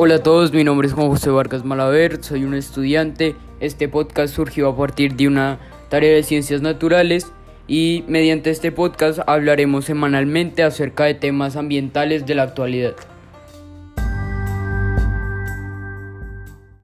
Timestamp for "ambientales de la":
11.56-12.44